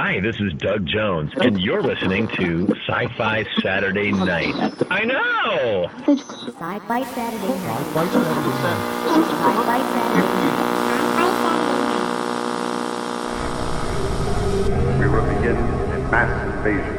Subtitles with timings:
[0.00, 4.54] Hi, this is Doug Jones, and you're listening to Sci Fi Saturday Night.
[4.92, 5.90] I know!
[6.06, 7.86] Sci-Fi Saturday night.
[7.96, 8.06] Sci-Fi
[9.90, 10.28] Saturday
[15.00, 16.96] We will begin a mass invasion.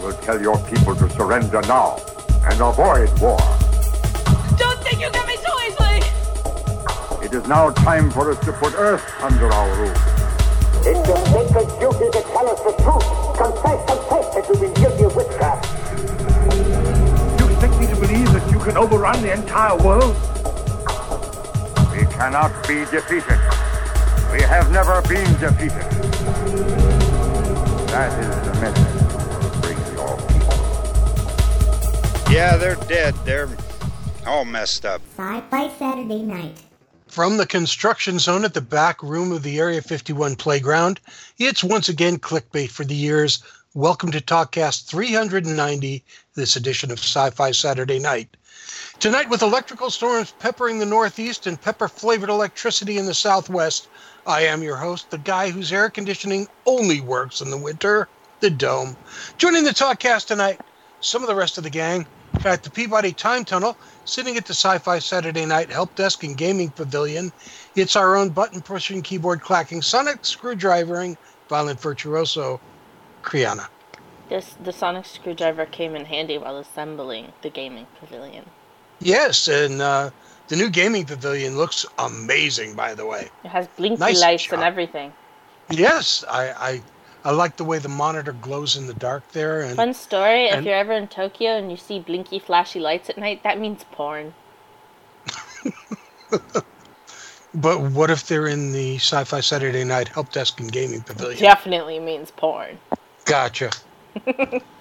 [0.00, 1.98] We'll tell your people to surrender now
[2.48, 3.57] and avoid war.
[7.28, 9.92] It is now time for us to put Earth under our rule.
[10.80, 13.04] It's your sacred duty to tell us the truth.
[13.36, 15.68] Confess, confess that you've been guilty of witchcraft.
[17.38, 20.16] You expect me to believe that you can overrun the entire world?
[21.92, 23.38] We cannot be defeated.
[24.32, 25.84] We have never been defeated.
[27.92, 28.98] That is the message
[29.60, 30.56] bring your people.
[32.32, 33.14] Yeah, they're dead.
[33.26, 33.50] They're
[34.26, 35.02] all messed up.
[35.14, 36.62] Sci-Fi Saturday night.
[37.18, 41.00] From the construction zone at the back room of the Area 51 playground,
[41.36, 43.42] it's once again clickbait for the years.
[43.74, 46.04] Welcome to TalkCast 390,
[46.36, 48.36] this edition of Sci Fi Saturday Night.
[49.00, 53.88] Tonight, with electrical storms peppering the Northeast and pepper flavored electricity in the Southwest,
[54.24, 58.06] I am your host, the guy whose air conditioning only works in the winter,
[58.38, 58.96] the Dome.
[59.38, 60.60] Joining the TalkCast tonight,
[61.00, 62.06] some of the rest of the gang
[62.46, 66.36] at the Peabody Time Tunnel, sitting at the Sci Fi Saturday Night Help Desk and
[66.36, 67.32] Gaming Pavilion.
[67.74, 71.16] It's our own button pushing, keyboard clacking, sonic screwdrivering,
[71.48, 72.60] violent virtuoso,
[73.22, 73.68] Kriana.
[74.28, 78.44] This the sonic screwdriver came in handy while assembling the gaming pavilion.
[79.00, 80.10] Yes, and uh,
[80.48, 83.28] the new gaming pavilion looks amazing, by the way.
[83.44, 84.54] It has blinky Nice lights job.
[84.54, 85.12] and everything.
[85.70, 86.82] Yes, I, I,
[87.24, 89.60] I like the way the monitor glows in the dark there.
[89.60, 93.18] And Fun story, if you're ever in Tokyo and you see blinky flashy lights at
[93.18, 94.34] night, that means porn.
[97.54, 101.40] but what if they're in the Sci-Fi Saturday Night Help Desk and Gaming Pavilion?
[101.40, 102.78] Definitely means porn.
[103.24, 103.70] Gotcha.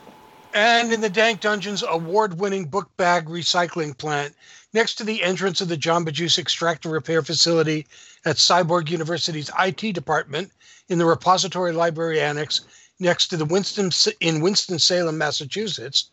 [0.53, 4.35] and in the Dank Dungeons award winning book bag recycling plant
[4.74, 7.88] next to the entrance of the Jamba Juice extractor repair facility
[8.25, 10.52] at Cyborg University's IT department
[10.90, 12.62] in the repository library annex
[13.00, 13.91] next to the Winston
[14.22, 16.09] in Winston-Salem, Massachusetts,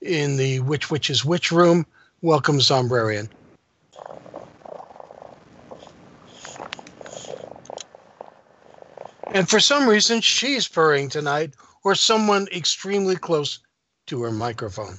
[0.00, 1.86] in the Which Which is Which room.
[2.22, 3.28] Welcome, Zombrarian.
[9.34, 13.60] And for some reason, she's purring tonight, or someone extremely close
[14.08, 14.98] to her microphone.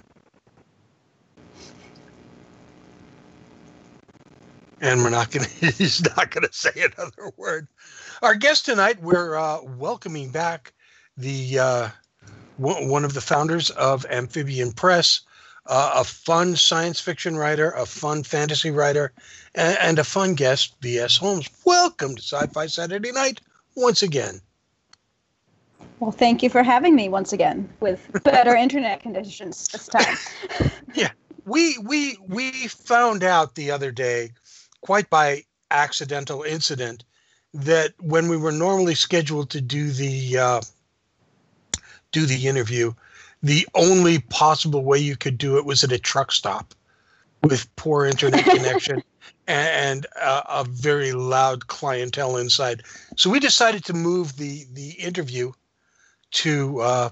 [4.82, 7.68] And we're not going he's not going to say another word.
[8.22, 10.74] Our guest tonight, we're uh, welcoming back
[11.18, 11.90] the uh,
[12.58, 15.22] one one of the founders of Amphibian Press,
[15.66, 19.12] uh, a fun science fiction writer, a fun fantasy writer,
[19.56, 21.18] and, and a fun guest, V.S.
[21.18, 21.50] Holmes.
[21.66, 23.42] Welcome to Sci Fi Saturday Night
[23.76, 24.42] once again.
[26.00, 30.18] Well, thank you for having me once again with better internet conditions this time.
[30.96, 31.12] Yeah,
[31.46, 34.32] we we we found out the other day
[34.82, 37.04] quite by accidental incident
[37.54, 40.62] that when we were normally scheduled to do the uh,
[42.12, 42.94] do the interview
[43.42, 46.74] the only possible way you could do it was at a truck stop
[47.44, 49.02] with poor internet connection
[49.48, 52.84] and a, a very loud clientele inside
[53.16, 55.52] so we decided to move the the interview
[56.32, 57.10] to uh,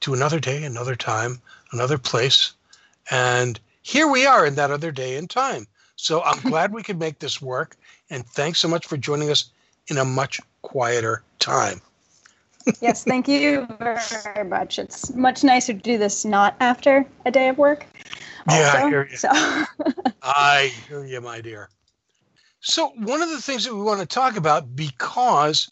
[0.00, 1.40] to another day another time
[1.72, 2.52] another place
[3.10, 5.66] and here we are in that other day and time.
[5.96, 7.76] So I'm glad we could make this work.
[8.10, 9.50] And thanks so much for joining us
[9.88, 11.80] in a much quieter time.
[12.80, 14.78] yes, thank you very much.
[14.78, 17.86] It's much nicer to do this not after a day of work.
[18.48, 19.16] Yeah, I hear you.
[19.16, 19.28] So,
[20.22, 21.68] I hear you, my dear.
[22.60, 25.70] So, one of the things that we want to talk about, because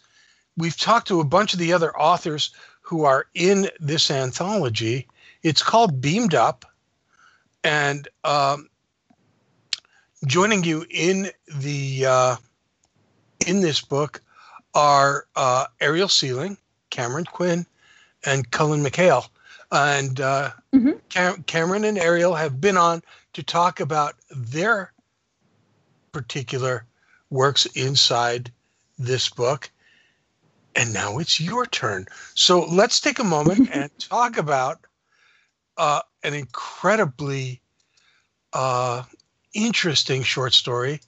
[0.56, 2.54] we've talked to a bunch of the other authors
[2.88, 5.06] who are in this anthology,
[5.42, 6.64] it's called Beamed Up.
[7.62, 8.66] And um,
[10.26, 11.28] joining you in
[11.58, 12.36] the uh,
[13.46, 14.22] in this book
[14.74, 16.56] are uh, Ariel Sealing,
[16.88, 17.66] Cameron Quinn,
[18.24, 19.28] and Cullen McHale.
[19.70, 20.98] And uh, Mhm.
[21.10, 23.02] Cam- Cameron and Ariel have been on
[23.34, 24.94] to talk about their
[26.12, 26.86] particular
[27.28, 28.50] works inside
[28.98, 29.70] this book.
[30.78, 32.06] And now it's your turn.
[32.34, 34.78] So let's take a moment and talk about
[35.76, 37.60] uh, an incredibly
[38.52, 39.02] uh,
[39.54, 41.00] interesting short story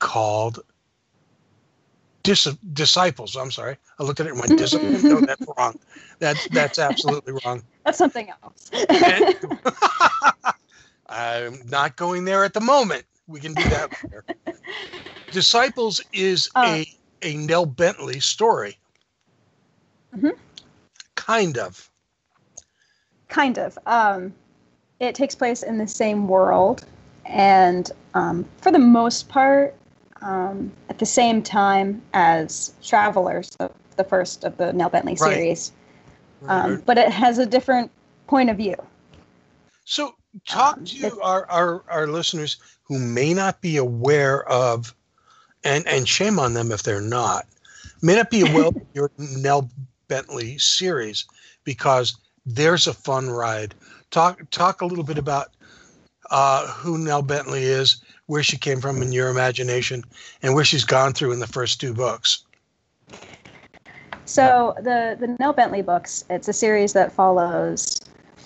[0.00, 0.58] called
[2.24, 3.36] Dis- Disciples.
[3.36, 3.76] I'm sorry.
[4.00, 5.00] I looked at it and went, Discipline?
[5.02, 5.78] No, that's wrong.
[6.18, 7.62] That's, that's absolutely wrong.
[7.84, 8.70] that's something else.
[8.72, 9.36] And-
[11.08, 13.04] I'm not going there at the moment.
[13.28, 14.24] We can do that later.
[15.30, 16.64] Disciples is Uh.
[16.66, 16.86] a
[17.22, 18.78] a Nell Bentley story.
[20.16, 20.36] Mhm.
[21.14, 21.90] Kind of.
[23.28, 23.78] Kind of.
[23.86, 24.34] Um,
[24.98, 26.84] it takes place in the same world,
[27.24, 29.74] and um, for the most part,
[30.20, 35.34] um, at the same time as Travelers, the, the first of the Nell Bentley Right.
[35.34, 35.72] series.
[36.48, 37.90] Um, but it has a different
[38.26, 38.74] point of view.
[39.84, 40.14] So,
[40.46, 44.94] talk Um, to our, our, our listeners who may not be aware of,
[45.64, 47.46] and, and shame on them if they're not,
[48.02, 49.70] may not be aware of your Nell
[50.10, 51.24] Bentley series
[51.64, 53.74] because there's a fun ride.
[54.10, 55.48] Talk talk a little bit about
[56.30, 60.04] uh, who Nell Bentley is, where she came from in your imagination,
[60.42, 62.44] and where she's gone through in the first two books.
[64.24, 68.00] So the the Nell Bentley books, it's a series that follows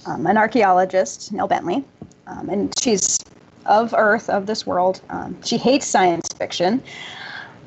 [0.07, 1.83] um, an archaeologist, Nell Bentley,
[2.27, 3.19] um, and she's
[3.65, 5.01] of Earth, of this world.
[5.09, 6.83] Um, she hates science fiction,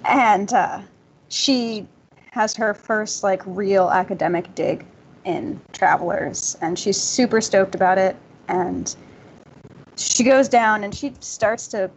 [0.05, 0.81] and uh,
[1.29, 1.87] she
[2.37, 4.85] has her first like real academic dig
[5.25, 8.15] in Travelers, and she's super stoked about it.
[8.47, 8.95] And
[9.95, 11.89] she goes down and she starts to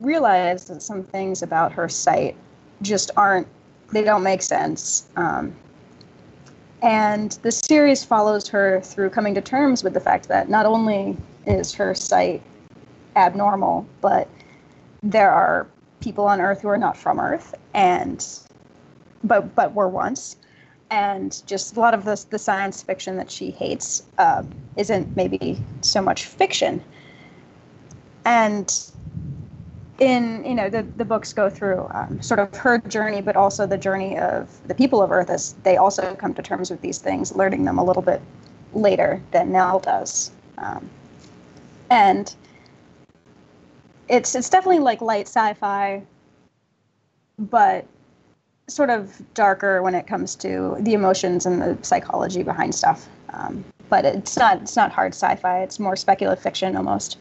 [0.00, 2.34] realize that some things about her site
[2.82, 3.46] just aren't
[3.92, 5.08] they don't make sense.
[5.14, 5.54] Um,
[6.82, 11.16] and the series follows her through coming to terms with the fact that not only
[11.46, 12.42] is her site
[13.14, 14.28] abnormal, but
[15.04, 15.68] there are
[16.00, 18.26] people on Earth who are not from Earth, and
[19.24, 20.36] but but were once,
[20.90, 24.42] and just a lot of the the science fiction that she hates uh,
[24.76, 26.82] isn't maybe so much fiction.
[28.24, 28.72] And
[29.98, 33.66] in you know the, the books go through um, sort of her journey but also
[33.66, 36.98] the journey of the people of earth as they also come to terms with these
[36.98, 38.20] things learning them a little bit
[38.74, 40.88] later than nell does um,
[41.90, 42.34] and
[44.08, 46.02] it's it's definitely like light sci-fi
[47.38, 47.86] but
[48.68, 53.64] sort of darker when it comes to the emotions and the psychology behind stuff um,
[53.88, 57.18] but it's not it's not hard sci-fi it's more speculative fiction almost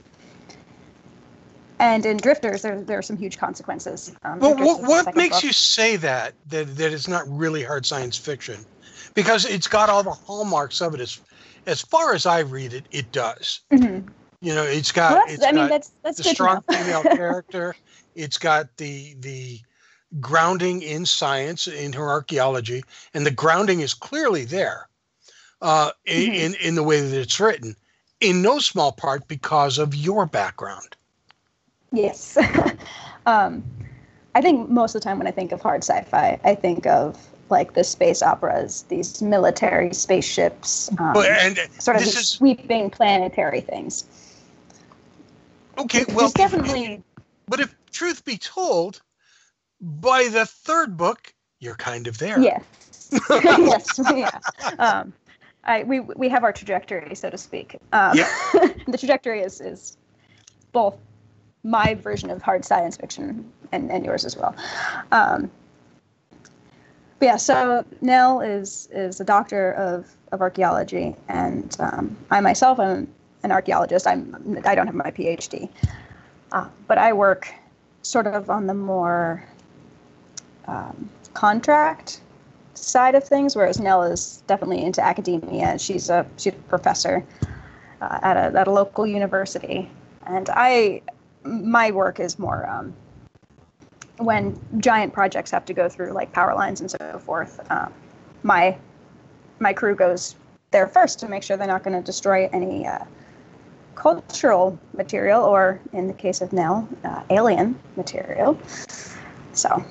[1.79, 4.13] and in Drifters, there, there are some huge consequences.
[4.23, 5.43] Um, Well, what, what makes book.
[5.43, 8.65] you say that, that that it's not really hard science fiction?
[9.13, 11.01] Because it's got all the hallmarks of it.
[11.01, 11.19] As
[11.65, 13.59] as far as I read it, it does.
[13.73, 14.07] Mhm.
[14.39, 17.75] You know, it's got Well, it's I mean, that's- that's the strong female character.
[18.15, 19.59] It's got the the
[20.19, 24.87] grounding in science in her archaeology, and the grounding is clearly there
[25.61, 26.33] uh, Mm-hmm.
[26.33, 27.75] in in the way that it's written.
[28.21, 30.95] In no small part because of your background.
[31.91, 32.37] Yes.
[33.25, 33.63] um,
[34.35, 37.17] I think most of the time when I think of hard sci-fi, I think of
[37.49, 42.27] like the space operas, these military spaceships, um, But- and sort of this these is-
[42.29, 44.05] sweeping planetary things.
[45.77, 47.03] Okay, There's well, definitely
[47.47, 49.01] But if truth be told,
[49.81, 52.39] by the third book, you're kind of there.
[52.39, 53.09] Yes.
[53.29, 53.99] yes.
[54.13, 54.39] Yeah.
[54.79, 55.13] Um,
[55.63, 57.77] I, we, we have our trajectory, so to speak.
[57.91, 58.17] Um,
[58.87, 59.97] the trajectory is, is
[60.71, 60.97] both
[61.63, 64.55] my version of hard science fiction and, and yours as well.
[65.11, 65.49] Um,
[67.17, 72.77] but yeah, so Nell is is a doctor of, of archaeology, and um, I myself
[72.77, 73.07] am
[73.43, 74.05] an archaeologist.
[74.05, 75.69] I'm I don't have my PhD,
[76.51, 77.53] uh, but I work
[78.01, 79.43] sort of on the more
[80.67, 82.21] um, contract
[82.73, 85.77] side of things, whereas Nell is definitely into academia.
[85.79, 87.23] She's a she's a professor
[88.01, 89.89] uh, at a at a local university,
[90.25, 91.01] and I
[91.43, 92.93] my work is more um,
[94.17, 97.59] when giant projects have to go through like power lines and so forth.
[97.71, 97.93] Um,
[98.43, 98.77] my
[99.59, 100.35] my crew goes
[100.71, 103.05] there first to make sure they're not going to destroy any uh,
[103.95, 108.59] cultural material, or in the case of Nell, uh, alien material.
[109.53, 109.83] So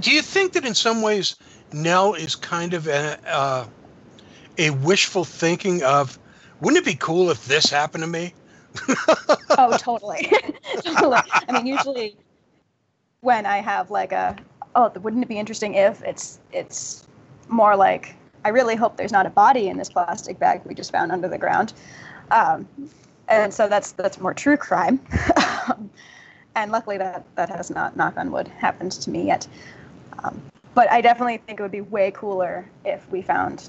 [0.00, 1.36] Do you think that in some ways
[1.72, 3.66] Nell is kind of a, uh,
[4.58, 6.18] a wishful thinking of,
[6.60, 8.34] wouldn't it be cool if this happened to me?
[9.50, 10.28] oh, totally.
[10.28, 12.16] I mean, usually
[13.20, 14.36] when I have like a,
[14.74, 17.06] oh, wouldn't it be interesting if it's it's
[17.48, 18.14] more like
[18.44, 21.28] I really hope there's not a body in this plastic bag we just found under
[21.28, 21.72] the ground,
[22.30, 22.68] um,
[23.28, 25.00] and so that's that's more true crime.
[26.54, 29.46] and luckily that that has not, knock on wood, happened to me yet.
[30.22, 30.40] Um,
[30.74, 33.68] but I definitely think it would be way cooler if we found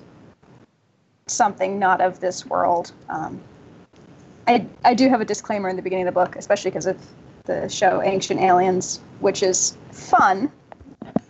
[1.28, 2.92] something not of this world.
[3.10, 3.42] Um,
[4.48, 6.98] I, I do have a disclaimer in the beginning of the book, especially because of
[7.46, 10.52] the show Ancient Aliens, which is fun.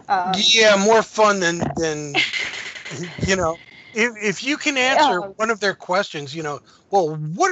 [0.08, 2.16] Um, yeah, more fun than than
[3.28, 3.58] you know.
[3.94, 6.60] If if you can answer one of their questions, you know,
[6.92, 7.52] well, what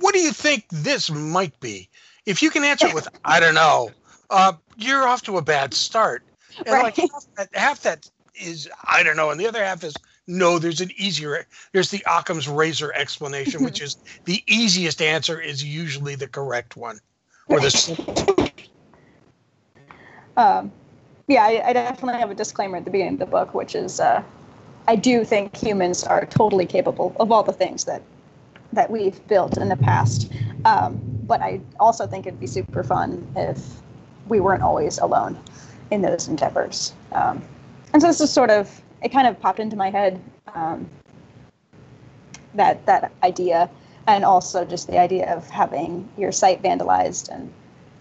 [0.00, 1.88] what do you think this might be?
[2.26, 3.90] If you can answer it with I don't know,
[4.30, 6.22] uh, you're off to a bad start.
[6.66, 6.82] And Right.
[6.82, 8.10] like half that, half that
[8.40, 9.94] is I don't know, and the other half is
[10.26, 10.58] no.
[10.58, 11.46] There's an easier.
[11.72, 16.98] There's the Occam's razor explanation, which is the easiest answer is usually the correct one,
[17.48, 17.98] or the
[20.36, 20.72] Um,
[21.26, 23.98] yeah, I, I definitely have a disclaimer at the beginning of the book, which is
[24.00, 24.22] uh,
[24.86, 28.02] I do think humans are totally capable of all the things that
[28.72, 30.30] that we've built in the past.
[30.64, 33.58] Um, but I also think it'd be super fun if
[34.28, 35.38] we weren't always alone
[35.90, 36.92] in those endeavors.
[37.12, 37.42] Um,
[37.92, 40.20] and so this is sort of it kind of popped into my head
[40.54, 40.88] um,
[42.54, 43.70] that that idea,
[44.06, 47.52] and also just the idea of having your site vandalized and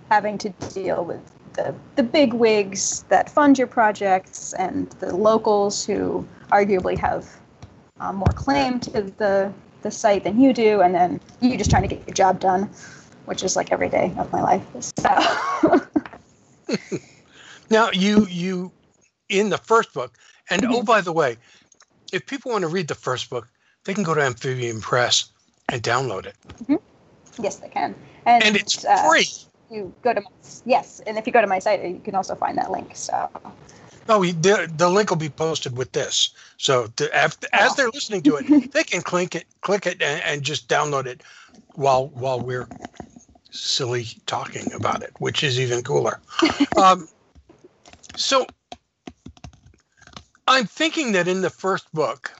[0.09, 1.21] having to deal with
[1.53, 7.27] the, the big wigs that fund your projects and the locals who arguably have
[7.99, 9.51] um, more claim to the,
[9.81, 12.69] the site than you do, and then you just trying to get your job done,
[13.25, 14.63] which is like every day of my life.
[14.81, 15.81] So,
[17.69, 18.71] Now you you
[19.29, 20.17] in the first book,
[20.49, 21.37] and oh by the way,
[22.13, 23.47] if people want to read the first book,
[23.85, 25.31] they can go to Amphibian Press
[25.69, 26.35] and download it,
[27.41, 27.95] yes, they can.
[28.25, 29.27] And, and it's uh, free.
[29.69, 30.27] You go to my,
[30.65, 32.91] yes, and if you go to my site, you can also find that link.
[32.95, 33.29] So,
[34.09, 36.29] Oh, we- the the link will be posted with this.
[36.57, 40.23] So the, af- as they're listening to it, they can click it, click it, and,
[40.23, 41.21] and just download it
[41.75, 42.67] while while we're
[43.51, 46.21] silly talking about it, which is even cooler.
[46.77, 47.07] um,
[48.17, 48.47] so
[50.47, 52.31] I'm thinking that in the first book,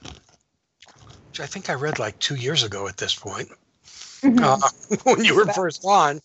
[1.30, 3.48] which I think I read like two years ago at this point,
[4.24, 4.58] uh,
[5.04, 6.20] when you were first on,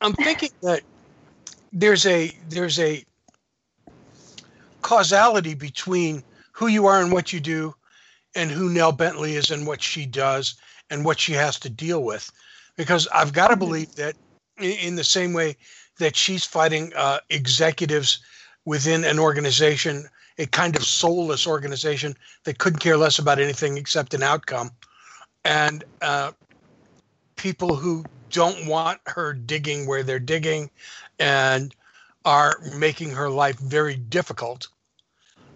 [0.00, 0.82] I'm thinking that
[1.72, 3.04] there's a there's a
[4.82, 7.74] causality between who you are and what you do
[8.34, 10.56] and who Nell Bentley is and what she does
[10.90, 12.30] and what she has to deal with.
[12.76, 14.16] Because I've got to believe that
[14.58, 15.56] in the same way
[15.98, 18.20] that she's fighting uh, executives
[18.64, 24.14] within an organization, a kind of soulless organization that couldn't care less about anything except
[24.14, 24.70] an outcome,
[25.44, 26.32] and uh,
[27.36, 30.70] people who don't want her digging where they're digging
[31.18, 31.74] and
[32.24, 34.68] are making her life very difficult.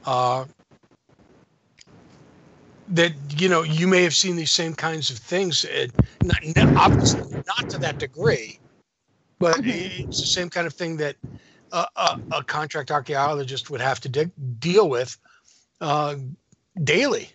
[0.06, 0.44] Uh,
[2.88, 5.86] that you know you may have seen these same kinds of things, uh,
[6.22, 6.38] not,
[6.76, 8.58] obviously not to that degree,
[9.40, 11.16] but it's the same kind of thing that
[11.72, 14.30] a, a, a contract archaeologist would have to dig,
[14.60, 15.18] deal with
[15.80, 16.14] uh,
[16.84, 17.30] daily.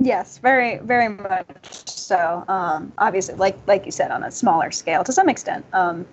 [0.00, 2.44] Yes, very, very much so.
[2.48, 5.64] Um, obviously, like like you said, on a smaller scale to some extent.
[5.72, 6.04] Um,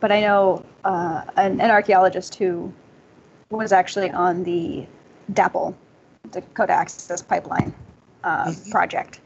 [0.00, 2.72] but I know uh, an, an archaeologist who
[3.50, 4.86] was actually on the
[5.32, 5.74] DAPL,
[6.30, 7.74] Dakota Access Pipeline
[8.22, 9.20] uh, project,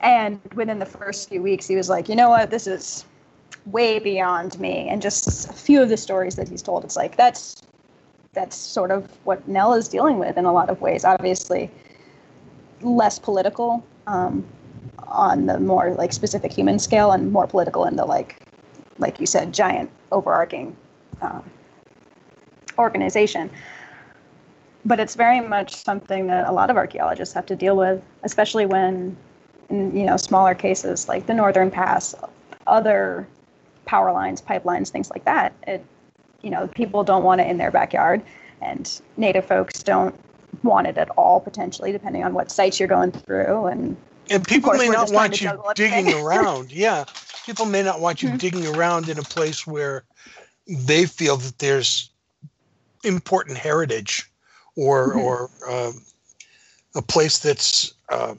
[0.00, 3.04] and within the first few weeks, he was like, you know what, this is
[3.66, 4.88] way beyond me.
[4.88, 7.62] And just a few of the stories that he's told, it's like that's
[8.32, 11.04] that's sort of what Nell is dealing with in a lot of ways.
[11.04, 11.70] Obviously
[12.82, 14.44] less political um,
[15.08, 18.36] on the more like specific human scale and more political in the like
[18.98, 20.76] like you said giant overarching
[21.22, 21.42] um,
[22.78, 23.50] organization
[24.84, 28.66] but it's very much something that a lot of archaeologists have to deal with especially
[28.66, 29.16] when
[29.68, 32.14] in you know smaller cases like the northern pass
[32.66, 33.26] other
[33.90, 35.84] power lines pipelines things like that it
[36.42, 38.22] you know people don't want it in their backyard
[38.62, 40.14] and native folks don't
[40.62, 43.96] want it at all potentially depending on what sites you're going through and
[44.30, 46.70] And people may not want you digging around.
[46.86, 47.04] Yeah.
[47.46, 48.38] People may not want you Mhm.
[48.38, 50.04] digging around in a place where
[50.68, 52.10] they feel that there's
[53.02, 54.30] important heritage
[54.76, 55.24] or Mhm.
[55.24, 55.94] or um,
[56.94, 58.34] a place that's uh,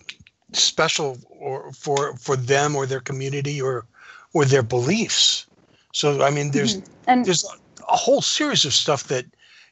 [0.54, 3.86] special or for for them or their community or
[4.34, 5.46] or their beliefs.
[5.92, 6.86] So I mean there's Mhm.
[7.08, 9.26] and there's a, whole series of stuff that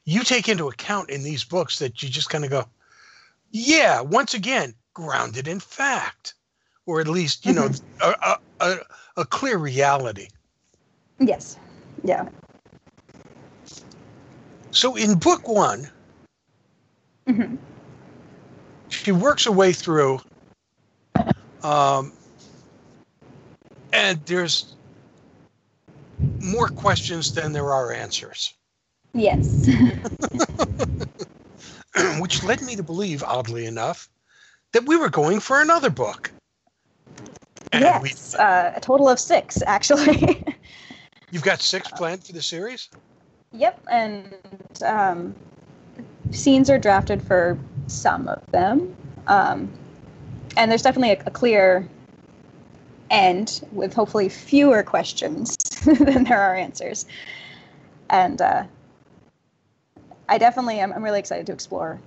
[0.06, 2.66] you take into account in these books that you just kind of go,
[3.52, 6.34] yeah, once again, grounded in fact,
[6.86, 7.70] or at least, you know,
[8.02, 8.78] a, a,
[9.16, 10.28] a, clear reality.
[11.20, 11.58] yes
[12.04, 12.28] yeah
[14.72, 15.90] So in book one,
[17.28, 17.58] Mhm.
[18.90, 20.20] she works her way through,
[21.64, 22.14] um,
[24.00, 24.76] and there's
[26.42, 28.54] more questions than there are answers.
[29.14, 29.68] yes
[32.20, 34.08] which led me to believe, oddly enough,
[34.72, 36.32] that we were going for another book.
[37.74, 40.44] And we, yes uh, a total of six actually
[41.32, 42.90] you've got six planned for the series?
[43.52, 44.34] Yep, and
[44.86, 45.36] um,
[46.32, 48.96] scenes are drafted for some of them,
[49.28, 49.70] um,
[50.56, 51.88] and there's definitely a, a clear
[53.10, 57.06] end with hopefully fewer questions than there are answers.
[58.10, 58.64] And uh,
[60.28, 62.00] I definitely am I'm really excited to explore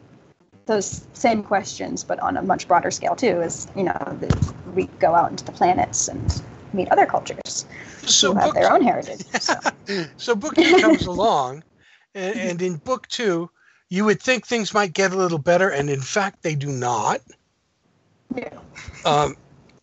[0.66, 3.42] those same questions, but on a much broader scale too.
[3.42, 6.42] As you know, the, we go out into the planets and
[6.72, 7.66] meet other cultures
[8.06, 9.24] So who have their own heritage.
[9.40, 9.54] So,
[10.16, 11.64] so book two comes along,
[12.14, 13.50] and, and in book two,
[13.90, 17.20] you would think things might get a little better, and in fact, they do not.
[18.34, 18.48] yeah.
[19.04, 19.34] Um,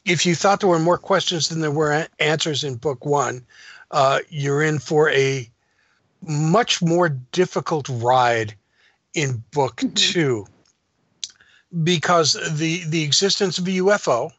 [0.10, 3.46] if you thought there were more questions than there were answers in book one,
[3.92, 5.48] uh, you're in for a
[6.24, 8.56] much more difficult ride
[9.14, 10.46] in book two
[11.84, 14.32] because the the existence of a UFO,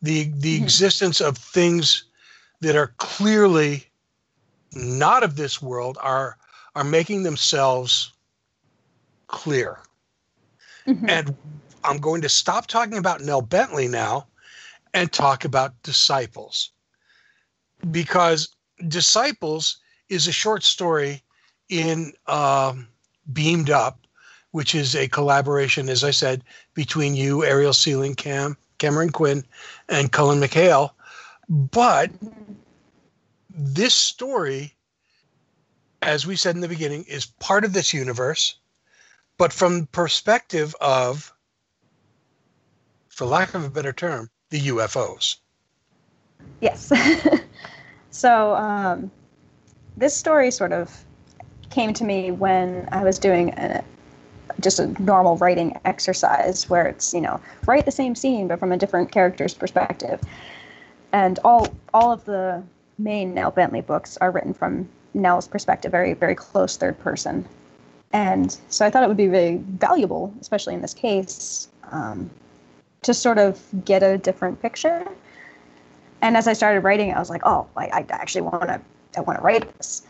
[0.00, 2.04] the the existence of things
[2.60, 3.86] that are clearly
[4.72, 6.38] not of this world are
[6.74, 8.12] are making themselves
[9.26, 9.78] clear.
[10.86, 11.08] Mhm.
[11.08, 11.36] And
[11.84, 14.26] I'm going to stop talking about Nell Bentley now
[14.94, 16.70] and talk about Disciples.
[17.90, 18.48] Because
[18.88, 21.22] Disciples is a short story
[21.68, 22.88] in um,
[23.32, 24.06] Beamed Up,
[24.52, 29.44] which is a collaboration, as I said, between you, Ariel Sealing, Cam, Cameron Quinn,
[29.88, 30.90] and Cullen McHale.
[31.48, 32.10] But
[33.50, 34.74] this story,
[36.02, 38.56] as we said in the beginning, is part of this universe,
[39.38, 41.32] but from perspective of,
[43.08, 45.38] for lack of a better term, the UFOs.
[46.60, 46.92] Yes.
[48.10, 49.10] so um,
[49.96, 51.04] this story sort of
[51.70, 53.82] came to me when I was doing a,
[54.60, 58.70] just a normal writing exercise where it's you know write the same scene but from
[58.70, 60.20] a different character's perspective,
[61.12, 62.62] and all all of the
[62.96, 67.44] main Nell Bentley books are written from Nell's perspective, very very close third person,
[68.12, 72.30] and so I thought it would be very valuable, especially in this case, um,
[73.04, 75.06] to sort of get a different picture
[76.22, 78.80] and as I started writing I was like, oh, I, I actually want to,
[79.16, 80.02] I want to write this.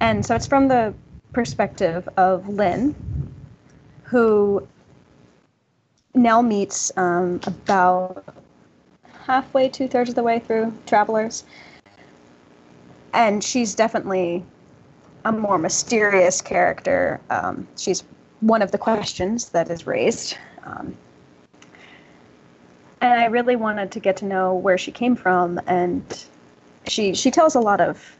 [0.00, 0.94] And so it's from the
[1.32, 2.94] perspective of Lynn,
[4.02, 4.66] who
[6.14, 8.24] Nell meets um, about
[9.26, 11.44] halfway, two thirds of the way through Travelers,
[13.12, 14.42] and she's definitely
[15.26, 17.20] a more mysterious character.
[17.28, 18.04] Um, she's
[18.40, 20.38] one of the questions that is raised.
[20.64, 20.96] Um,
[23.12, 26.02] and I really wanted to get to know where she came from, and
[26.86, 28.16] she she tells a lot of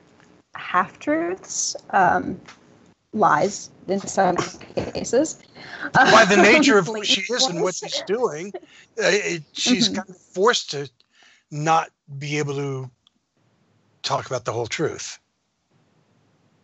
[0.55, 2.41] half truths, um,
[3.13, 4.37] lies in some
[4.95, 5.43] cases.
[5.93, 8.53] By the nature of who she is and what she's doing,
[8.99, 9.95] uh, it, she's Mhm.
[9.97, 10.91] kind of forced to
[11.51, 12.91] not be able to
[14.03, 15.19] talk about the whole truth.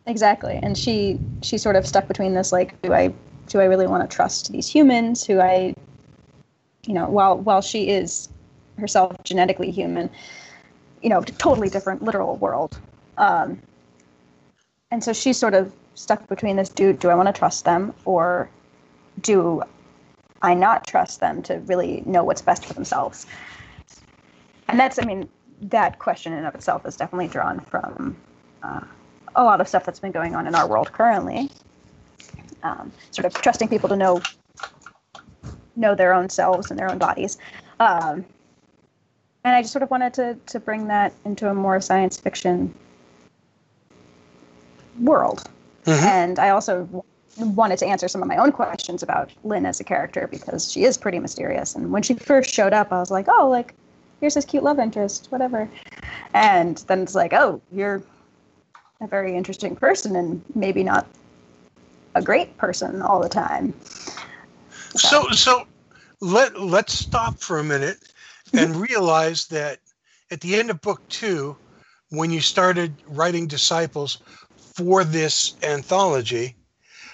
[0.07, 3.13] Exactly, and she she sort of stuck between this like, do I
[3.47, 5.75] do I really want to trust these humans who I,
[6.87, 8.29] you know, while while she is
[8.79, 10.11] herself genetically human,
[11.03, 12.79] you know, totally different literal world,
[13.18, 13.61] um,
[14.90, 16.68] and so she's sort of stuck between this.
[16.68, 18.51] Do do I want to trust them or
[19.21, 19.62] do
[20.42, 23.27] I not trust them to really know what's best for themselves?
[24.68, 25.29] And that's, I mean,
[25.61, 28.16] that question in of itself is definitely drawn from.
[28.62, 28.81] Uh,
[29.35, 31.51] a lot of stuff that's been going on in our world currently.
[32.62, 34.21] Um, sort of trusting people to know
[35.77, 37.39] know their own selves and their own bodies.
[37.81, 38.25] Um,
[39.45, 42.75] and I just sort of wanted to to bring that into a more science fiction
[45.01, 45.45] world.
[45.85, 46.03] Mhm.
[46.03, 46.89] And I also
[47.39, 50.85] wanted to answer some of my own questions about Lynn as a character because she
[50.85, 51.75] is pretty mysterious.
[51.75, 53.75] And when she first showed up, I was like, oh, like
[54.21, 55.69] here's this cute love interest, whatever.
[56.35, 58.03] And then it's like, oh, you're
[59.01, 61.07] a very interesting person and maybe not
[62.15, 63.75] a great person all the time.
[64.97, 65.67] So so
[66.21, 67.99] let let's stop for a minute
[68.53, 69.79] and realize that
[70.31, 71.57] at the end of book two,
[72.11, 74.19] when you started writing disciples
[74.75, 76.57] for this anthology,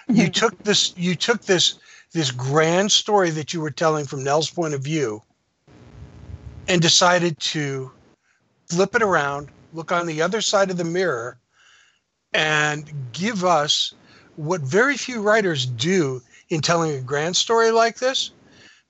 [0.08, 0.30] you mm-hmm.
[0.32, 1.78] took this you took this
[2.12, 5.22] this grand story that you were telling from Nell's point of view
[6.66, 7.90] and decided to
[8.68, 11.38] flip it around, look on the other side of the mirror,
[12.32, 13.94] and give us
[14.36, 18.30] what very few writers do in telling a grand story like this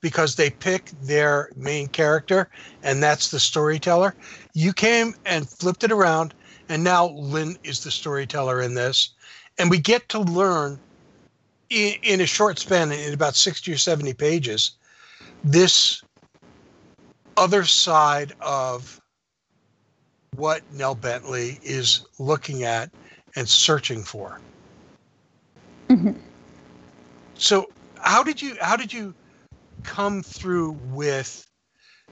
[0.00, 2.48] because they pick their main character
[2.82, 4.14] and that's the storyteller.
[4.54, 6.34] You came and flipped it around,
[6.68, 9.14] and now Lynn is the storyteller in this.
[9.58, 10.78] And we get to learn
[11.70, 14.72] in, in a short span, in about 60 or 70 pages,
[15.42, 16.02] this
[17.36, 19.00] other side of
[20.36, 22.90] what Nell Bentley is looking at
[23.36, 24.40] and searching for.
[25.88, 26.27] Mhm.
[27.38, 27.70] So
[28.00, 29.14] how did you how did you
[29.84, 31.46] come through with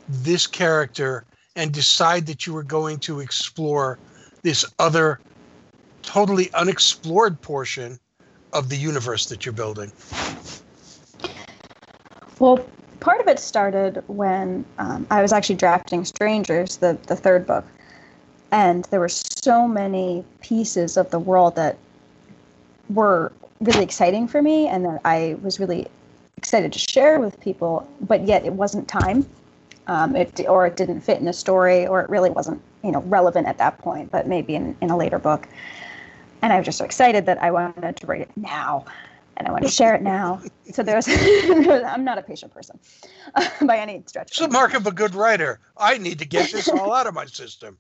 [0.09, 1.25] this character
[1.57, 3.99] and decide that you were going to explore
[4.43, 5.21] this other
[6.03, 7.99] totally unexplored portion
[8.53, 9.91] of the universe that you're building?
[12.39, 12.65] Well,
[13.01, 17.65] part of it started when um, I was actually drafting Strangers, the, the third book.
[18.53, 21.77] And there were so many pieces of the world that
[22.91, 25.87] were really exciting for me and that I was really
[26.37, 29.27] excited to share with people, but yet it wasn't time.
[29.89, 33.03] Um, it, or it didn't fit in a story, or it really wasn't, you know,
[33.03, 35.47] relevant at that point, but maybe in, in a later book.
[36.43, 38.85] And I was just so excited that I wanted to write it now
[39.37, 40.41] and I want to share it now.
[40.73, 42.79] So there's, I'm not a patient person
[43.35, 44.31] uh, by any stretch.
[44.31, 45.61] It's the mark of a good writer.
[45.77, 47.79] I need to get this all out of my system.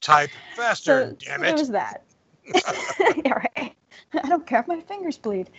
[0.00, 1.46] Type faster, so, damn it.
[1.46, 2.02] There was that.
[3.24, 3.73] yeah, right.
[4.22, 5.50] I don't care if my fingers bleed.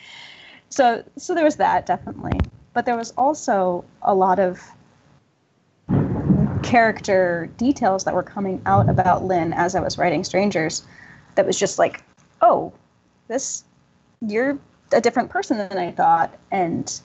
[0.69, 2.39] So, so there was that definitely,
[2.73, 4.61] but there was also a lot of
[6.63, 10.83] character details that were coming out about Lynn as I was writing Strangers.
[11.35, 12.03] That was just like,
[12.41, 12.73] oh,
[13.27, 13.63] this
[14.21, 14.57] you're
[14.91, 17.01] a different person than I thought, and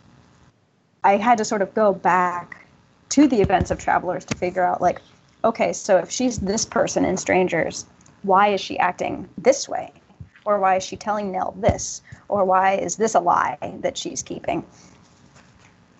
[1.04, 2.66] I had to sort of go back
[3.10, 5.02] to the events of Travelers to figure out like,
[5.44, 7.86] okay, so if she's this person in Strangers,
[8.22, 9.92] why is she acting this way?
[10.44, 12.03] Or why is she telling Nell this?
[12.29, 14.64] Or why is this a lie that she's keeping?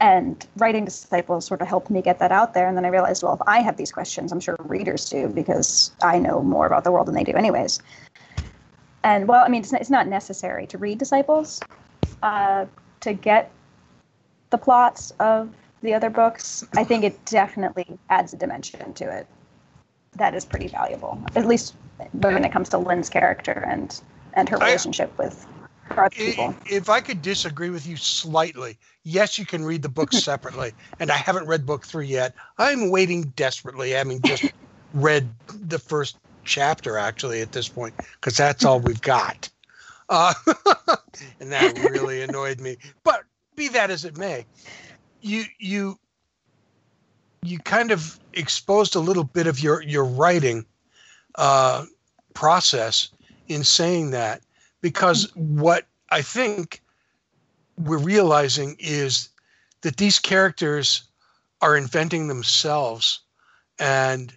[0.01, 2.67] And writing Disciples sort of helped me get that out there.
[2.67, 5.93] And then I realized, well, if I have these questions, I'm sure readers do because
[6.03, 7.81] I know more about the world than they do, anyways.
[9.03, 11.61] And well, I mean, it's not, necessary to read Disciples
[12.23, 12.67] uh,
[13.01, 13.51] to get
[14.49, 15.51] the plots of
[15.83, 16.67] the other books.
[16.77, 19.27] I think it definitely adds a dimension to it
[20.17, 21.75] that is pretty valuable, at least
[22.13, 24.01] when it comes to Lynn's character and
[24.35, 25.47] and her relationship I, with
[25.97, 26.55] other people.
[26.67, 31.11] If I could disagree with you slightly, yes, you can read the books separately, and
[31.11, 32.35] I haven't read book three yet.
[32.59, 34.53] I'm waiting desperately, having just
[34.95, 39.49] read the first chapter actually at this point because that's all we've got.
[40.09, 40.35] Uh,
[41.41, 42.77] and that really annoyed me.
[43.05, 43.23] But
[43.57, 44.47] be that as it may,
[45.21, 45.99] you you
[47.43, 50.65] you kind of exposed a little bit of your your writing
[51.37, 51.85] uh,
[52.35, 53.11] process
[53.51, 54.43] in saying that
[54.81, 56.81] because what I think
[57.77, 59.29] we're realizing is
[59.83, 61.03] that these characters
[61.61, 63.21] are inventing themselves
[63.79, 64.33] and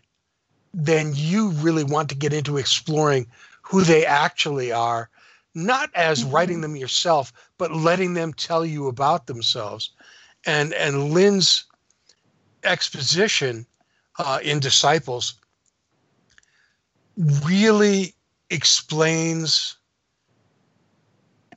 [0.74, 3.28] then you really want to get into exploring
[3.62, 5.10] who they actually are,
[5.54, 6.34] not as mm-hmm.
[6.34, 9.92] writing them yourself, but letting them tell you about themselves.
[10.46, 11.66] And and Lynn's
[12.64, 13.66] exposition
[14.18, 15.36] uh, in Disciples
[17.46, 18.16] really
[18.54, 19.78] explains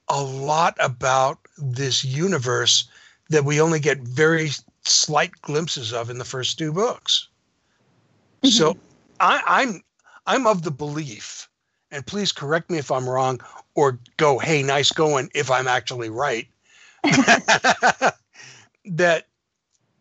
[0.09, 2.89] a lot about this universe
[3.29, 4.51] that we only get very
[4.85, 7.29] slight glimpses of in the first two books.
[8.43, 8.49] Mm-hmm.
[8.49, 8.77] So
[9.21, 9.83] I, I'm
[10.27, 11.49] I'm of the belief,
[11.91, 13.41] and please correct me if I'm wrong,
[13.75, 16.49] or go, hey, nice going if I'm actually right.
[18.85, 19.27] that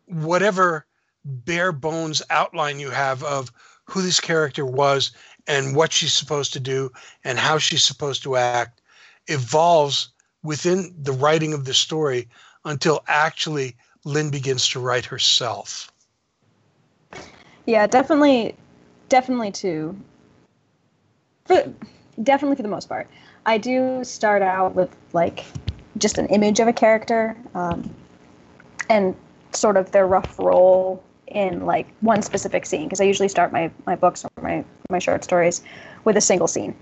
[0.06, 0.86] whatever
[1.24, 3.52] bare bones outline you have of
[3.84, 5.12] who this character was
[5.46, 6.90] and what she's supposed to do
[7.24, 8.80] and how she's supposed to act
[9.28, 10.08] evolves
[10.42, 12.28] within the writing of the story
[12.64, 15.90] until actually Lynn begins to write herself.
[17.66, 18.54] Yeah, definitely
[19.08, 19.96] definitely to
[21.46, 21.72] for,
[22.22, 23.08] definitely for the most part
[23.44, 25.44] i do start out with like
[25.98, 27.94] just an image of a character um,
[28.90, 29.14] and
[29.52, 31.02] sort of their rough role
[31.36, 34.98] in like one specific scene because i usually start my, my books or my, my
[34.98, 35.62] short stories
[36.04, 36.74] with a single scene.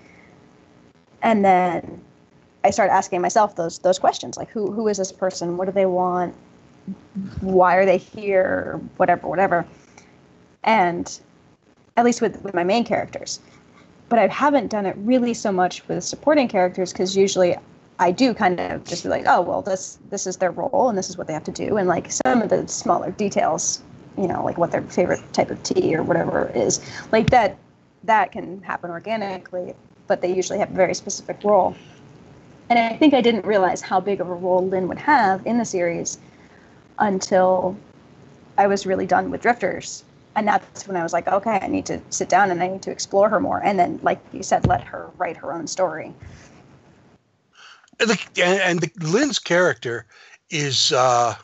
[1.23, 2.01] And then
[2.63, 5.57] i start asking myself those those questions like who who is this person?
[5.57, 6.35] What do they want?
[7.41, 8.81] Why are they here?
[8.97, 9.67] Whatever whatever.
[10.63, 11.21] And
[11.97, 13.41] at least with, with my main characters.
[14.09, 17.57] But I haven't done it really so much with supporting characters because usually
[17.99, 20.97] I do kind of just be like, oh well, this this is their role and
[20.97, 23.83] this is what they have to do, and like some of the smaller details,
[24.17, 26.81] you know, like what their favorite type of tea or whatever is,
[27.13, 27.57] like that
[28.05, 29.75] that can happen organically,
[30.07, 31.75] but they usually have a very specific role.
[32.69, 35.59] And I think I didn't realize how big of a role Lynn would have in
[35.59, 36.19] the series
[36.99, 37.77] until
[38.57, 40.05] I was really done with Drifters
[40.37, 42.83] and that's when I was like, okay, I need to sit down and I need
[42.83, 43.63] to explore her more.
[43.63, 46.13] And then, like you said, let her write her own story.
[48.01, 50.07] And, the, and the, Lynn's character
[50.51, 51.37] is uh,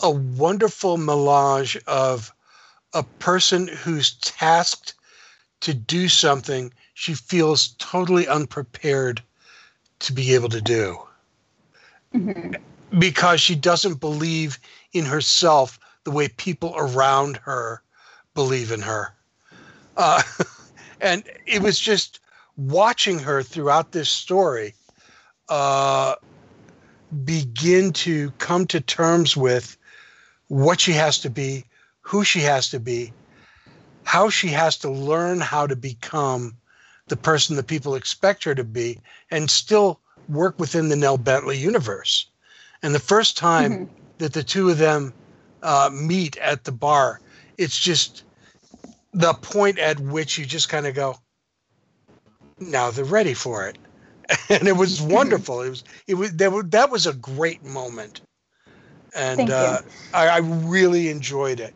[0.00, 2.32] a wonderful melange of
[2.92, 4.94] a person who's tasked
[5.60, 9.22] to do something she feels totally unprepared
[10.00, 10.98] to be able to do
[12.14, 12.54] mm-hmm.
[12.98, 14.58] because she doesn't believe
[14.92, 17.82] in herself the way people around her
[18.34, 19.14] believe in her.
[19.96, 20.22] Uh,
[21.00, 22.20] and it was just
[22.56, 24.74] watching her throughout this story
[25.48, 26.14] uh,
[27.24, 29.77] begin to come to terms with
[30.48, 31.64] what she has to be,
[32.00, 33.12] who she has to be,
[34.04, 36.56] how she has to learn how to become
[37.08, 38.98] the person that people expect her to be,
[39.30, 42.26] and still work within the Nell Bentley universe.
[42.82, 43.94] And the first time mm-hmm.
[44.18, 45.12] that the two of them
[45.62, 47.20] uh, meet at the bar,
[47.56, 48.24] it's just
[49.12, 51.18] the point at which you just kind of go,
[52.60, 53.78] now they're ready for it.
[54.50, 55.12] And it was mm-hmm.
[55.12, 55.62] wonderful.
[55.62, 58.20] it was it was that, that was a great moment,
[59.18, 59.80] and uh,
[60.14, 61.74] I, I, really enjoyed it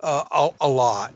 [0.00, 1.14] uh, a, a lot.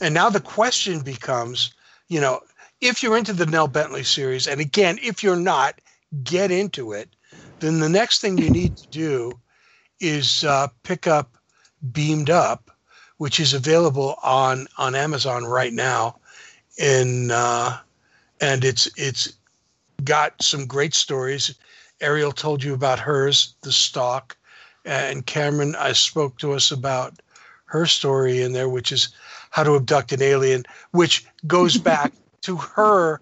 [0.00, 1.72] And now the question becomes,
[2.08, 2.40] you know,
[2.80, 5.80] if you're into the Nell Bentley series, and again, if you're not,
[6.24, 7.10] get into it.
[7.60, 9.32] Then the next thing you need to do
[10.00, 11.36] is uh, pick up
[11.92, 12.70] Beamed Up,
[13.18, 16.16] which is available on on Amazon right now,
[16.78, 17.78] in uh,
[18.40, 19.32] and it's it's
[20.04, 21.54] got some great stories.
[22.00, 24.36] Ariel told you about hers, the stalk,
[24.88, 27.20] and Cameron I spoke to us about
[27.66, 29.10] her story in there, which is
[29.50, 33.20] how to abduct an alien, which goes back to her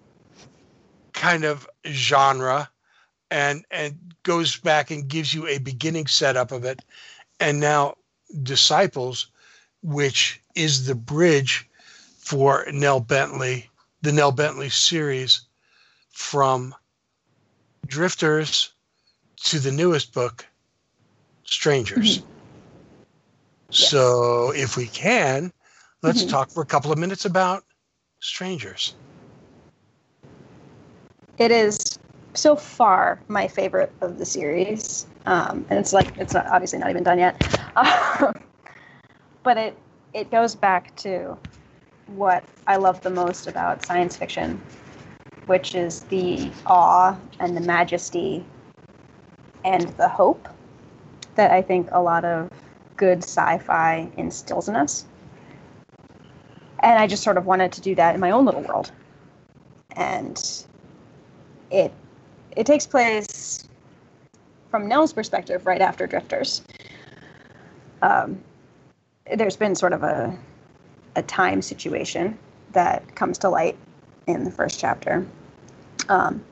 [1.13, 2.71] kind of genre
[3.31, 6.83] and and goes back and gives you a beginning setup of it
[7.41, 7.95] and now
[8.43, 9.29] disciples
[9.83, 11.69] which is the bridge
[12.19, 13.69] for Nell Bentley
[14.03, 15.41] the Nell Bentley series
[16.11, 16.75] from
[17.87, 18.73] drifters
[19.45, 20.47] to the newest book
[21.47, 22.29] strangers mm-hmm.
[23.71, 25.53] so if we can
[26.03, 26.31] let's mm-hmm.
[26.31, 27.65] talk for a couple of minutes about
[28.21, 28.95] strangers
[31.39, 31.99] it is
[32.37, 36.91] so far my favorite of the series, um, and it's like it's not, obviously not
[36.91, 37.43] even done yet.
[37.77, 38.33] Um,
[39.43, 39.77] but it
[40.15, 41.37] it goes back to
[42.07, 44.59] what I love the most about science fiction,
[45.45, 48.47] which is the awe and the majesty
[49.63, 50.49] and the hope
[51.37, 52.51] that I think a lot of
[52.97, 55.05] good sci-fi instills in us.
[56.81, 58.91] And I just sort of wanted to do that in my own little world.
[59.93, 60.65] And
[61.71, 61.93] it
[62.57, 63.69] it takes place
[64.71, 66.63] from Nell's perspective right after Drifters.
[68.03, 68.41] Um,
[69.35, 70.37] there's been sort of a
[71.17, 72.39] a time situation
[72.73, 73.77] that comes to light
[74.27, 75.27] in the first chapter.
[76.09, 76.45] Um,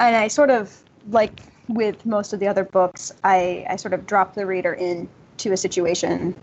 [0.00, 0.76] and I sort of
[1.10, 5.52] like with most of the other books, I, I sort of drop the reader into
[5.52, 6.34] a situation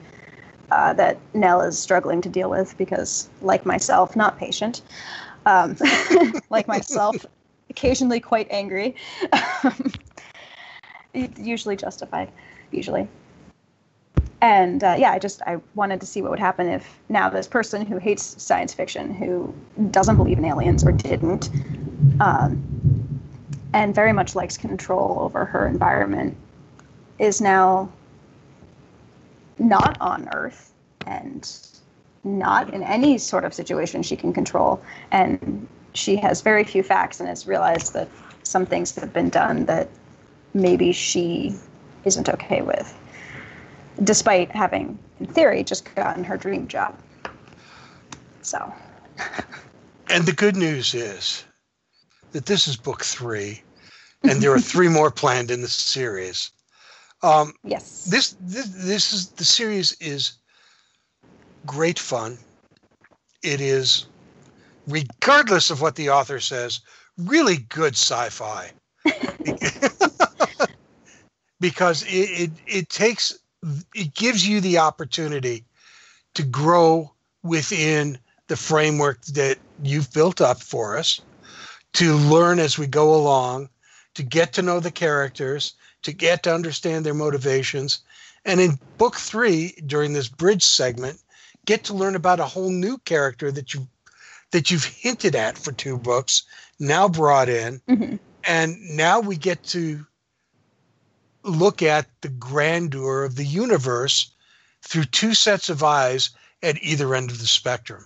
[0.72, 4.82] uh, that Nell is struggling to deal with because, like myself, not patient.
[5.46, 5.78] Um,
[6.50, 7.16] like myself,
[7.70, 8.96] occasionally quite angry.
[11.38, 12.32] usually justified,
[12.72, 13.08] usually.
[14.42, 17.48] And uh, yeah, I just I wanted to see what would happen if now this
[17.48, 19.54] person who hates science fiction, who
[19.92, 21.50] doesn't believe in aliens or didn't,
[22.20, 22.75] um,
[23.76, 26.38] and very much likes control over her environment,
[27.20, 27.92] is now
[29.60, 30.74] not on Earth
[31.06, 31.58] and
[32.24, 37.20] not in any sort of situation she can control and she has very few facts
[37.20, 38.08] and has realized that
[38.44, 39.90] some things have been done that
[40.54, 41.54] maybe she
[42.06, 42.98] isn't okay with,
[44.06, 46.98] despite having, in theory, just gotten her dream job.
[48.42, 48.74] So.
[50.10, 51.44] and the good news is
[52.36, 53.64] that this is book three,
[54.24, 56.52] and there are three more planned in the series.
[57.24, 58.04] Um, yes.
[58.04, 60.34] This, this this is the series is
[61.66, 62.38] great fun.
[63.42, 64.08] It is
[64.86, 66.82] regardless of what the author says,
[67.18, 68.70] really good sci-fi.
[71.62, 73.40] because it, it, it takes
[73.96, 75.64] it gives you the opportunity
[76.34, 81.22] to grow within the framework that you've built up for us,
[81.96, 83.70] to learn as we go along,
[84.16, 88.00] to get to know the characters, to get to understand their motivations.
[88.44, 91.20] And in book three, during this bridge segment,
[91.66, 93.88] get to learn about a whole new character that you've
[94.52, 96.44] that you've hinted at for two books,
[96.80, 97.82] now brought in.
[97.90, 98.16] Mm-hmm.
[98.44, 100.06] And now we get to
[101.44, 104.32] look at the grandeur of the universe
[104.84, 106.30] through two sets of eyes
[106.62, 108.06] at either end of the spectrum.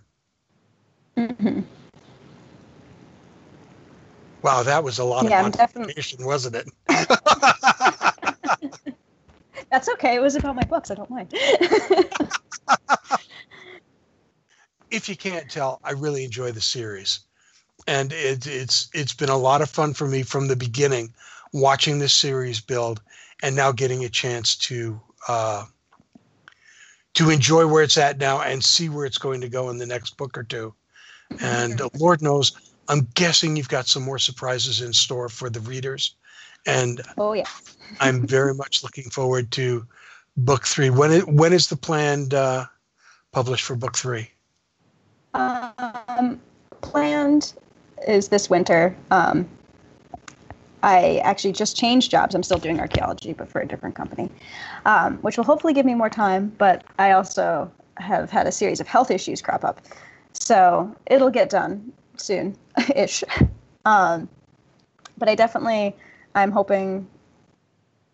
[1.18, 1.62] Mm-hmm.
[4.42, 6.70] Wow, that was a lot yeah, of information, wasn't it?
[9.72, 10.16] That's okay.
[10.16, 10.92] It was about my books.
[10.92, 11.30] I don't mind.
[14.92, 17.20] if you can't tell, I really enjoy the series,
[17.88, 21.14] and it, it's it's been a lot of fun for me from the beginning,
[21.54, 23.02] watching this series build,
[23.44, 25.66] and now getting a chance to uh,
[27.14, 29.86] to enjoy where it's at now and see where it's going to go in the
[29.86, 30.74] next book or two.
[31.42, 32.54] And uh, Lord knows,
[32.90, 36.16] I'm guessing you've got some more surprises in store for the readers.
[36.66, 37.46] And Oh yeah.
[38.00, 39.86] I'm very much looking forward to
[40.36, 40.90] book three.
[40.90, 42.66] When it, when is the planned uh,
[43.32, 44.30] publish for book three?
[45.36, 46.42] Um,
[46.82, 47.54] planned
[48.08, 48.96] is this winter.
[49.12, 49.48] Um,
[50.82, 52.34] I actually just changed jobs.
[52.34, 54.30] I'm still doing archaeology, but for a different company,
[54.86, 56.54] um, which will hopefully give me more time.
[56.58, 59.82] But I also have had a series of health issues crop up,
[60.34, 62.56] so it'll get done soon,
[62.96, 63.24] ish.
[63.86, 64.30] Um,
[65.18, 65.96] but I definitely,
[66.36, 67.08] I'm hoping,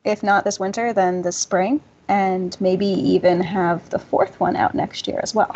[0.04, 4.76] if not this winter, then this spring, and maybe even have the fourth one out
[4.76, 5.56] next year as well.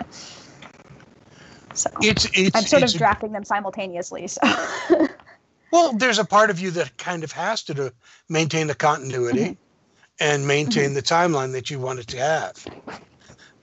[1.73, 4.27] So It's it's I'm sort it's of drafting them simultaneously.
[4.27, 4.41] So
[5.71, 7.93] Well, there's a part of you that kind of has to, to
[8.29, 9.53] maintain the continuity Mm-hmm.
[10.19, 12.69] and maintain the timeline that you want it to have.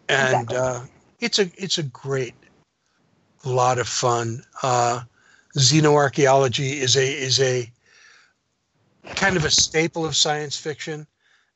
[0.09, 0.55] And Exactly.
[0.55, 0.87] uh,
[1.21, 2.37] it's a it's a great
[3.49, 4.43] lot of fun.
[4.63, 5.03] Uh,
[5.57, 7.71] xenoarchaeology is a is a
[9.15, 11.07] kind of a staple of science fiction,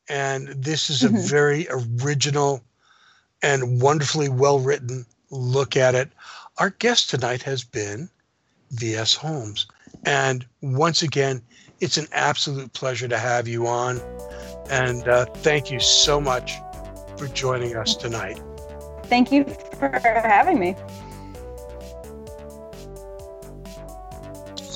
[0.09, 1.29] and this is a Mhm.
[1.29, 2.63] very original
[3.43, 6.11] and wonderfully well written look at it.
[6.59, 8.11] Our guest tonight has been
[8.73, 9.15] V.S.
[9.15, 9.67] Holmes.
[10.05, 11.43] And once again,
[11.81, 14.01] it's an absolute pleasure to have you on.
[14.71, 16.53] And uh, thank you so much
[17.17, 18.41] for joining us tonight.
[19.05, 19.45] thank you
[19.79, 20.77] for having me.